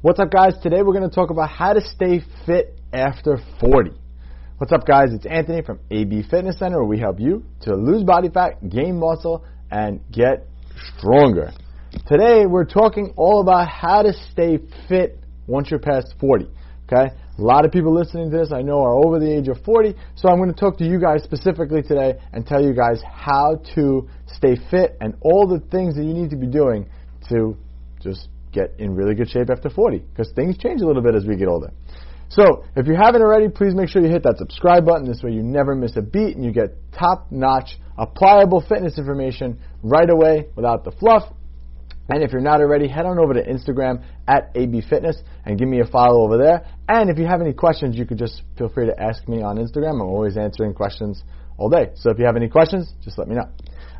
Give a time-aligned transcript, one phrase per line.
[0.00, 0.54] What's up, guys?
[0.62, 3.90] Today we're going to talk about how to stay fit after 40.
[4.58, 5.08] What's up, guys?
[5.12, 9.00] It's Anthony from AB Fitness Center, where we help you to lose body fat, gain
[9.00, 10.46] muscle, and get
[10.96, 11.50] stronger.
[12.06, 16.44] Today we're talking all about how to stay fit once you're past 40.
[16.84, 17.12] Okay?
[17.36, 19.96] A lot of people listening to this I know are over the age of 40,
[20.14, 23.60] so I'm going to talk to you guys specifically today and tell you guys how
[23.74, 26.88] to stay fit and all the things that you need to be doing
[27.30, 27.56] to
[28.00, 28.28] just
[28.58, 31.36] get in really good shape after 40 because things change a little bit as we
[31.36, 31.70] get older.
[32.30, 35.06] So, if you haven't already, please make sure you hit that subscribe button.
[35.06, 39.58] This way you never miss a beat and you get top notch, applicable fitness information
[39.82, 41.32] right away without the fluff.
[42.10, 45.68] And if you're not already, head on over to Instagram at AB Fitness and give
[45.68, 46.66] me a follow over there.
[46.88, 49.56] And if you have any questions, you could just feel free to ask me on
[49.56, 50.00] Instagram.
[50.00, 51.22] I'm always answering questions
[51.58, 51.90] all day.
[51.96, 53.48] So if you have any questions, just let me know.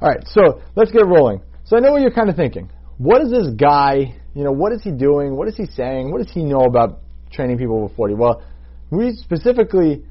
[0.01, 1.43] All right, so let's get rolling.
[1.65, 2.71] So I know what you're kind of thinking.
[2.97, 5.37] What is this guy you know, what is he doing?
[5.37, 6.13] What is he saying?
[6.13, 7.01] What does he know about
[7.33, 8.15] training people over 40?
[8.15, 8.45] Well,
[8.89, 10.05] we specifically,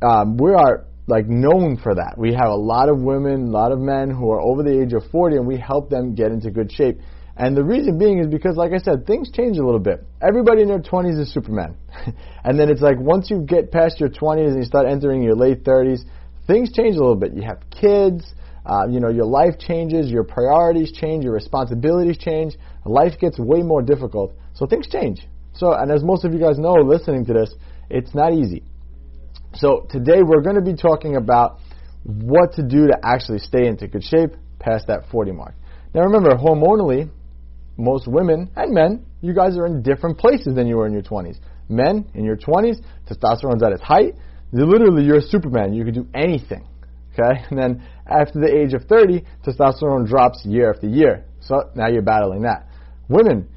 [0.00, 2.14] um, we are like known for that.
[2.16, 4.94] We have a lot of women, a lot of men who are over the age
[4.94, 7.00] of 40, and we help them get into good shape.
[7.36, 10.06] And the reason being is because, like I said, things change a little bit.
[10.22, 11.76] Everybody in their 20s is Superman.
[12.44, 15.36] and then it's like once you get past your 20s and you start entering your
[15.36, 16.00] late 30s,
[16.46, 17.34] things change a little bit.
[17.34, 18.24] You have kids,
[18.64, 22.54] uh, you know, your life changes, your priorities change, your responsibilities change.
[22.84, 24.34] Life gets way more difficult.
[24.54, 25.26] So things change.
[25.54, 27.54] So, and as most of you guys know listening to this,
[27.88, 28.62] it's not easy.
[29.54, 31.58] So today we're going to be talking about
[32.04, 35.54] what to do to actually stay into good shape past that 40 mark.
[35.94, 37.10] Now remember, hormonally,
[37.76, 41.02] most women and men, you guys are in different places than you were in your
[41.02, 41.38] 20s.
[41.68, 42.76] Men in your 20s,
[43.08, 44.14] testosterone's at its height.
[44.52, 45.72] Literally, you're a Superman.
[45.72, 46.66] You can do anything.
[47.20, 47.44] Okay?
[47.50, 51.24] And then after the age of 30, testosterone drops year after year.
[51.40, 52.66] So now you're battling that.
[53.08, 53.48] Women,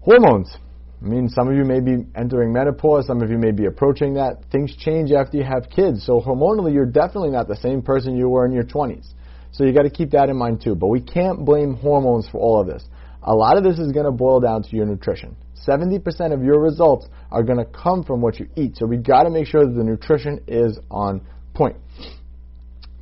[0.00, 0.56] hormones.
[1.02, 4.14] I mean, some of you may be entering menopause, some of you may be approaching
[4.14, 4.38] that.
[4.50, 6.04] Things change after you have kids.
[6.06, 9.12] So hormonally, you're definitely not the same person you were in your 20s.
[9.52, 10.74] So you got to keep that in mind too.
[10.74, 12.84] But we can't blame hormones for all of this.
[13.22, 15.36] A lot of this is going to boil down to your nutrition.
[15.66, 18.76] 70% of your results are going to come from what you eat.
[18.76, 21.76] So we got to make sure that the nutrition is on point.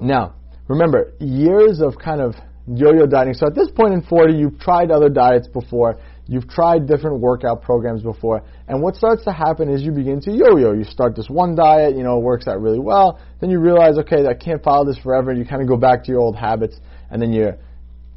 [0.01, 0.35] Now,
[0.69, 2.35] remember, years of kind of
[2.67, 3.35] yo-yo dieting.
[3.35, 6.01] So at this point in 40, you've tried other diets before.
[6.27, 8.43] You've tried different workout programs before.
[8.67, 10.73] And what starts to happen is you begin to yo-yo.
[10.73, 13.21] You start this one diet, you know, it works out really well.
[13.41, 15.31] Then you realize, okay, I can't follow this forever.
[15.31, 16.81] And you kind of go back to your old habits.
[17.11, 17.53] And then you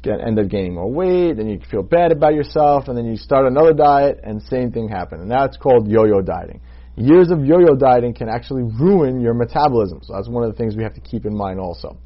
[0.02, 1.38] get, end up gaining more weight.
[1.38, 2.88] And you feel bad about yourself.
[2.88, 5.20] And then you start another diet and same thing happens.
[5.20, 6.62] And that's called yo-yo dieting
[6.98, 10.00] years of yo-yo dieting can actually ruin your metabolism.
[10.02, 11.96] So that's one of the things we have to keep in mind also.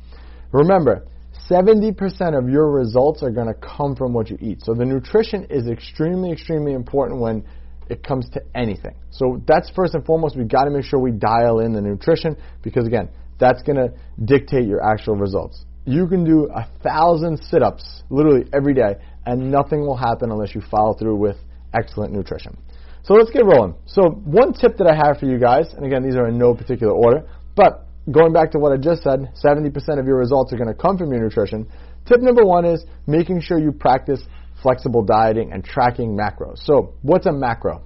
[0.52, 1.06] Remember,
[1.48, 4.62] 70% of your results are going to come from what you eat.
[4.62, 7.44] So the nutrition is extremely, extremely important when
[7.88, 8.94] it comes to anything.
[9.10, 12.36] So that's first and foremost, we've got to make sure we dial in the nutrition
[12.62, 13.08] because again,
[13.38, 13.92] that's going to
[14.24, 15.64] dictate your actual results.
[15.84, 18.94] You can do a thousand sit-ups literally every day
[19.26, 21.36] and nothing will happen unless you follow through with
[21.74, 22.56] excellent nutrition.
[23.04, 23.74] So let's get rolling.
[23.86, 26.54] So one tip that I have for you guys, and again, these are in no
[26.54, 27.26] particular order,
[27.56, 30.74] but going back to what I just said, 70% of your results are going to
[30.74, 31.66] come from your nutrition.
[32.06, 34.22] Tip number one is making sure you practice
[34.62, 36.58] flexible dieting and tracking macros.
[36.58, 37.84] So what's a macro?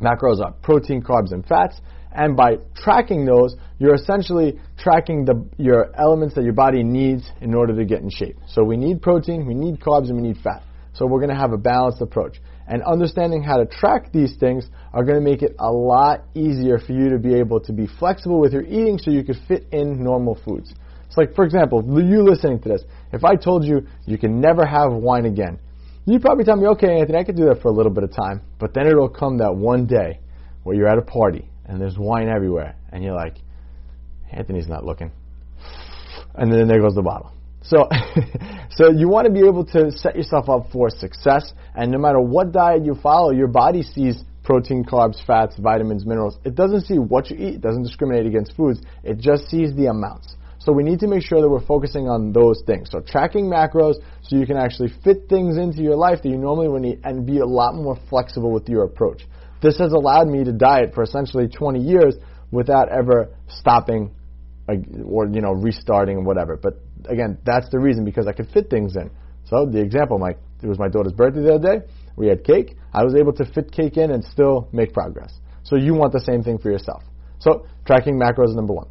[0.00, 1.80] Macros are protein, carbs, and fats.
[2.12, 7.54] And by tracking those, you're essentially tracking the, your elements that your body needs in
[7.54, 8.36] order to get in shape.
[8.48, 10.64] So we need protein, we need carbs, and we need fat.
[10.92, 12.38] So we're going to have a balanced approach.
[12.70, 16.78] And understanding how to track these things are going to make it a lot easier
[16.78, 19.66] for you to be able to be flexible with your eating so you could fit
[19.72, 20.72] in normal foods.
[21.08, 22.82] It's like, for example, you listening to this,
[23.12, 25.58] if I told you you can never have wine again,
[26.06, 28.14] you'd probably tell me, okay, Anthony, I could do that for a little bit of
[28.14, 30.20] time, but then it'll come that one day
[30.62, 33.38] where you're at a party and there's wine everywhere, and you're like,
[34.30, 35.10] Anthony's not looking.
[36.36, 37.32] And then there goes the bottle.
[37.62, 37.88] So,
[38.70, 42.20] so you want to be able to set yourself up for success, and no matter
[42.20, 46.38] what diet you follow, your body sees protein, carbs, fats, vitamins, minerals.
[46.44, 47.54] It doesn't see what you eat.
[47.56, 48.80] It doesn't discriminate against foods.
[49.04, 50.34] It just sees the amounts.
[50.58, 52.90] So we need to make sure that we're focusing on those things.
[52.90, 56.68] So tracking macros so you can actually fit things into your life that you normally
[56.68, 59.22] would need and be a lot more flexible with your approach.
[59.62, 62.16] This has allowed me to diet for essentially 20 years
[62.50, 64.10] without ever stopping
[65.04, 66.56] or you know restarting and whatever.
[66.56, 69.10] But again, that's the reason because I could fit things in.
[69.44, 70.30] So the example, my
[70.62, 71.86] it was my daughter's birthday the other day.
[72.16, 72.76] We had cake.
[72.92, 75.32] I was able to fit cake in and still make progress.
[75.62, 77.02] So you want the same thing for yourself.
[77.38, 78.88] So tracking macros is number one.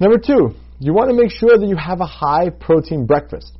[0.00, 3.56] Number two, you want to make sure that you have a high protein breakfast.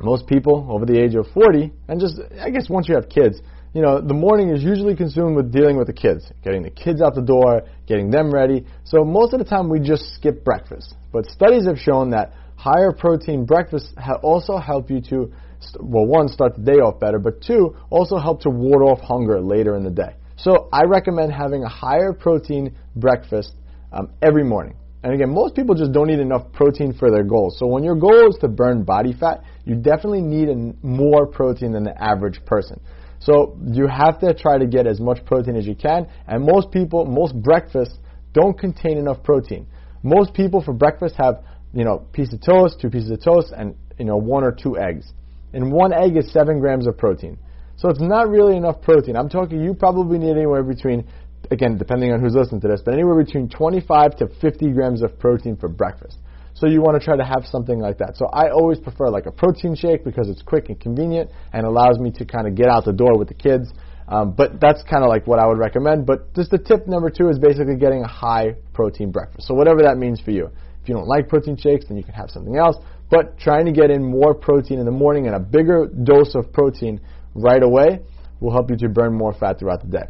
[0.00, 3.40] Most people over the age of 40, and just I guess once you have kids,
[3.74, 7.02] you know, the morning is usually consumed with dealing with the kids, getting the kids
[7.02, 8.64] out the door, getting them ready.
[8.84, 10.94] So most of the time we just skip breakfast.
[11.12, 13.92] But studies have shown that higher protein breakfasts
[14.22, 15.32] also help you to,
[15.80, 19.40] well, one, start the day off better, but two, also help to ward off hunger
[19.40, 20.14] later in the day.
[20.36, 23.54] So I recommend having a higher protein breakfast
[23.92, 24.76] um, every morning.
[25.02, 27.58] And again, most people just don't eat enough protein for their goals.
[27.58, 30.48] So when your goal is to burn body fat, you definitely need
[30.82, 32.80] more protein than the average person.
[33.24, 36.06] So you have to try to get as much protein as you can.
[36.26, 37.96] And most people, most breakfasts
[38.34, 39.66] don't contain enough protein.
[40.02, 41.42] Most people for breakfast have,
[41.72, 44.78] you know, piece of toast, two pieces of toast, and you know, one or two
[44.78, 45.10] eggs.
[45.54, 47.38] And one egg is seven grams of protein.
[47.76, 49.16] So it's not really enough protein.
[49.16, 51.06] I'm talking you probably need anywhere between
[51.50, 55.18] again, depending on who's listening to this, but anywhere between 25 to 50 grams of
[55.18, 56.18] protein for breakfast.
[56.54, 58.16] So you want to try to have something like that.
[58.16, 61.98] So I always prefer like a protein shake because it's quick and convenient and allows
[61.98, 63.72] me to kind of get out the door with the kids.
[64.06, 66.06] Um, but that's kind of like what I would recommend.
[66.06, 69.48] But just the tip number two is basically getting a high protein breakfast.
[69.48, 70.50] So whatever that means for you.
[70.82, 72.76] If you don't like protein shakes, then you can have something else.
[73.10, 76.52] But trying to get in more protein in the morning and a bigger dose of
[76.52, 77.00] protein
[77.34, 78.00] right away
[78.40, 80.04] will help you to burn more fat throughout the day.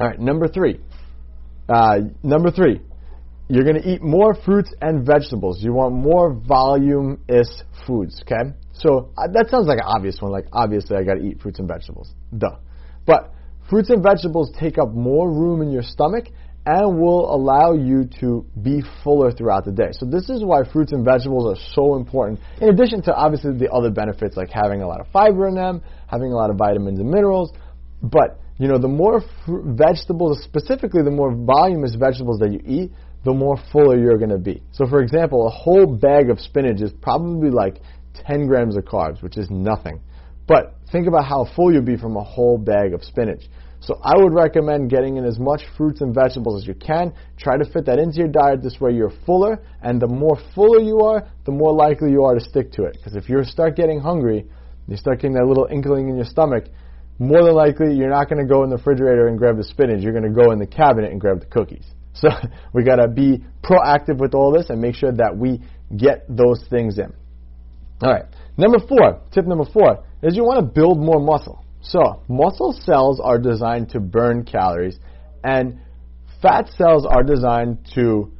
[0.00, 0.80] All right, number three.
[1.68, 2.80] Uh, number three,
[3.48, 5.62] you're going to eat more fruits and vegetables.
[5.62, 8.52] You want more voluminous foods, okay?
[8.74, 10.30] So uh, that sounds like an obvious one.
[10.30, 12.12] Like, obviously, I got to eat fruits and vegetables.
[12.36, 12.58] Duh.
[13.06, 13.32] But
[13.70, 16.26] fruits and vegetables take up more room in your stomach
[16.66, 19.88] and will allow you to be fuller throughout the day.
[19.92, 22.40] So this is why fruits and vegetables are so important.
[22.60, 25.82] In addition to obviously the other benefits like having a lot of fiber in them,
[26.06, 27.52] having a lot of vitamins and minerals,
[28.02, 32.90] but you know, the more fr- vegetables, specifically the more voluminous vegetables that you eat,
[33.24, 34.62] the more fuller you're going to be.
[34.72, 37.80] So, for example, a whole bag of spinach is probably like
[38.26, 40.00] 10 grams of carbs, which is nothing.
[40.46, 43.42] But think about how full you'll be from a whole bag of spinach.
[43.80, 47.12] So I would recommend getting in as much fruits and vegetables as you can.
[47.38, 48.62] Try to fit that into your diet.
[48.62, 52.34] This way you're fuller, and the more fuller you are, the more likely you are
[52.34, 52.94] to stick to it.
[52.94, 54.46] Because if you start getting hungry,
[54.88, 56.64] you start getting that little inkling in your stomach,
[57.18, 60.02] more than likely you're not going to go in the refrigerator and grab the spinach.
[60.02, 61.86] You're going to go in the cabinet and grab the cookies.
[62.14, 62.30] So
[62.72, 65.60] we got to be proactive with all this and make sure that we
[65.96, 67.12] get those things in.
[68.02, 68.24] All right.
[68.56, 71.64] Number four, tip number four is you want to build more muscle.
[71.80, 74.98] So muscle cells are designed to burn calories,
[75.44, 75.78] and
[76.42, 78.32] fat cells are designed to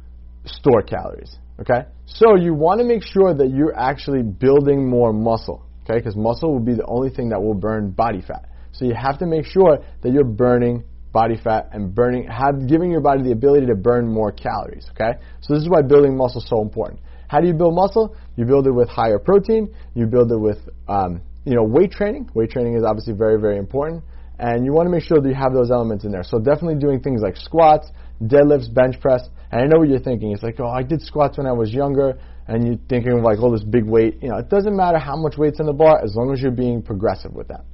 [0.45, 1.37] store calories.
[1.61, 1.87] Okay.
[2.05, 5.65] So you want to make sure that you're actually building more muscle.
[5.83, 8.48] Okay, because muscle will be the only thing that will burn body fat.
[8.79, 12.89] So you have to make sure that you're burning body fat and burning, have, giving
[12.89, 14.87] your body the ability to burn more calories.
[14.91, 15.19] Okay?
[15.41, 17.01] So this is why building muscle is so important.
[17.27, 18.15] How do you build muscle?
[18.37, 19.75] You build it with higher protein.
[19.95, 22.29] You build it with, um, you know, weight training.
[22.33, 24.03] Weight training is obviously very, very important.
[24.39, 26.23] And you want to make sure that you have those elements in there.
[26.23, 27.91] So definitely doing things like squats,
[28.23, 29.27] deadlifts, bench press.
[29.51, 30.31] And I know what you're thinking.
[30.31, 32.17] It's like, oh, I did squats when I was younger.
[32.47, 34.19] And you're thinking of like, oh, this big weight.
[34.21, 36.51] You know, it doesn't matter how much weight's in the bar as long as you're
[36.51, 37.65] being progressive with that.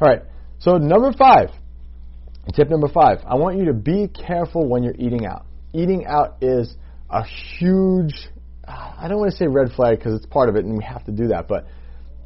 [0.00, 0.22] All right.
[0.60, 1.48] So number five,
[2.54, 5.46] tip number five, I want you to be careful when you're eating out.
[5.72, 6.74] Eating out is
[7.08, 8.12] a huge,
[8.68, 11.02] I don't want to say red flag because it's part of it and we have
[11.06, 11.66] to do that, but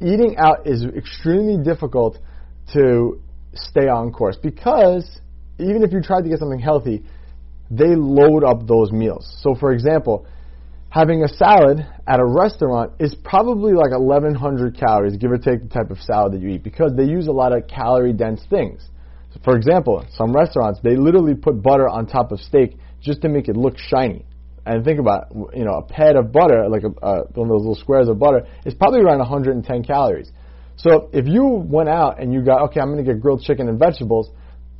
[0.01, 2.19] eating out is extremely difficult
[2.73, 3.21] to
[3.53, 5.21] stay on course because
[5.57, 7.05] even if you try to get something healthy,
[7.71, 9.33] they load up those meals.
[9.41, 10.27] So for example,
[10.95, 15.67] having a salad at a restaurant is probably like 1100 calories, give or take the
[15.67, 18.81] type of salad that you eat, because they use a lot of calorie dense things.
[19.33, 23.29] So for example, some restaurants, they literally put butter on top of steak just to
[23.29, 24.25] make it look shiny.
[24.65, 27.67] And think about, you know, a pad of butter, like a, uh, one of those
[27.67, 30.31] little squares of butter, is probably around 110 calories.
[30.77, 33.67] So if you went out and you got, okay, I'm going to get grilled chicken
[33.67, 34.29] and vegetables,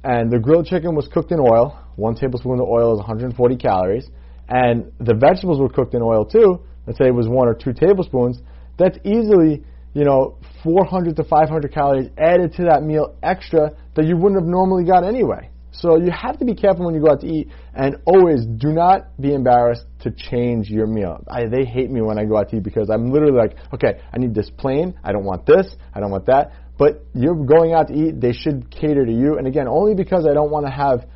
[0.02, 4.08] and the grilled chicken was cooked in oil, one tablespoon of oil is 140 calories,
[4.48, 7.74] and the vegetables were cooked in oil too, let's say it was one or two
[7.74, 8.40] tablespoons,
[8.78, 14.18] that's easily, you know, 400 to 500 calories added to that meal extra that you
[14.18, 15.50] wouldn't have normally got anyway.
[15.72, 18.70] So you have to be careful when you go out to eat, and always do
[18.70, 21.24] not be embarrassed to change your meal.
[21.28, 24.00] I, they hate me when I go out to eat because I'm literally like, okay,
[24.14, 24.98] I need this plain.
[25.04, 25.76] I don't want this.
[25.94, 26.54] I don't want that.
[26.78, 28.22] But you're going out to eat.
[28.22, 29.38] They should cater to you.
[29.38, 31.08] And again, only because I don't want to have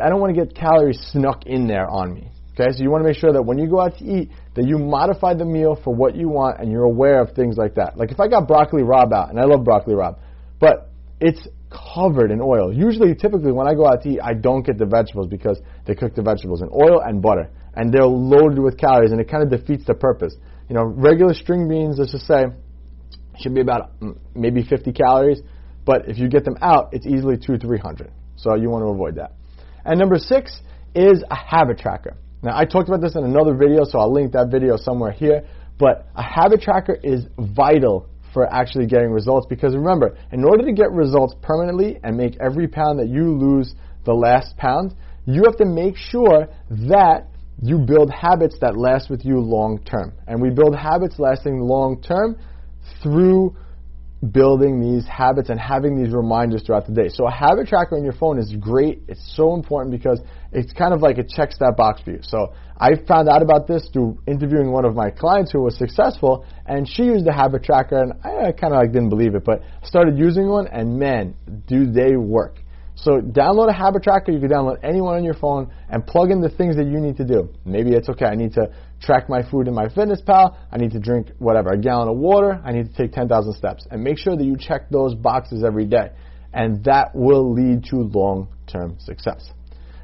[0.00, 2.30] I don't want to get calories snuck in there on me.
[2.52, 4.66] Okay, so you want to make sure that when you go out to eat, that
[4.66, 7.96] you modify the meal for what you want and you're aware of things like that.
[7.96, 10.18] Like if I got broccoli rabe out, and I love broccoli rabe,
[10.58, 12.72] but it's covered in oil.
[12.72, 15.94] Usually, typically, when I go out to eat, I don't get the vegetables because they
[15.94, 19.42] cook the vegetables in oil and butter, and they're loaded with calories, and it kind
[19.42, 20.34] of defeats the purpose.
[20.68, 22.46] You know, regular string beans, let's just say,
[23.38, 25.40] should be about mm, maybe 50 calories
[25.84, 28.12] But if you get them out, it's easily two, three hundred.
[28.36, 29.32] So you want to avoid that.
[29.84, 30.60] And number six
[30.94, 32.16] is a habit tracker.
[32.42, 35.46] Now I talked about this in another video, so I'll link that video somewhere here.
[35.78, 40.72] But a habit tracker is vital for actually getting results because remember, in order to
[40.72, 44.94] get results permanently and make every pound that you lose the last pound,
[45.26, 47.26] you have to make sure that
[47.62, 50.12] you build habits that last with you long term.
[50.26, 52.38] And we build habits lasting long term
[53.02, 53.56] through
[54.32, 57.08] building these habits and having these reminders throughout the day.
[57.08, 59.02] So a habit tracker on your phone is great.
[59.08, 60.20] It's so important because
[60.52, 62.18] it's kind of like it checks that box for you.
[62.22, 66.44] So I found out about this through interviewing one of my clients who was successful,
[66.66, 69.62] and she used the habit tracker, and I kind of like didn't believe it, but
[69.84, 71.34] started using one, and man,
[71.66, 72.56] do they work.
[73.02, 74.30] So download a habit tracker.
[74.30, 77.16] You can download anyone on your phone and plug in the things that you need
[77.16, 77.48] to do.
[77.64, 78.26] Maybe it's okay.
[78.26, 80.54] I need to track my food in MyFitnessPal.
[80.70, 82.60] I need to drink whatever, a gallon of water.
[82.62, 83.86] I need to take 10,000 steps.
[83.90, 86.10] And make sure that you check those boxes every day.
[86.52, 89.50] And that will lead to long-term success.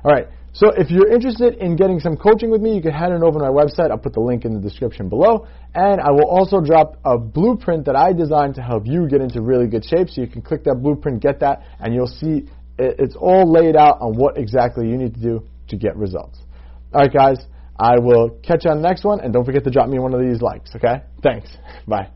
[0.03, 0.29] All right.
[0.55, 3.39] So if you're interested in getting some coaching with me, you can head on over
[3.41, 3.91] to my website.
[3.91, 5.47] I'll put the link in the description below.
[5.75, 9.43] And I will also drop a blueprint that I designed to help you get into
[9.43, 10.09] really good shape.
[10.09, 13.99] So you can click that blueprint, get that, and you'll see it's all laid out
[14.01, 16.41] on what exactly you need to do to get results.
[16.93, 17.45] All right, guys.
[17.79, 20.15] I will catch you on the next one, and don't forget to drop me one
[20.15, 21.03] of these likes, okay?
[21.23, 21.49] Thanks.
[21.87, 22.16] Bye.